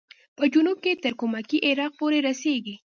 [0.37, 2.75] په جنوب کې تر کمکي عراق پورې رسېږي.